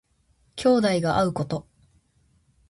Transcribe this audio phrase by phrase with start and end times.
[0.55, 1.67] 兄弟が会うこと。